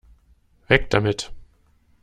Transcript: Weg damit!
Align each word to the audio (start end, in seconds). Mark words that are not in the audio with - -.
Weg 0.67 0.89
damit! 0.89 1.31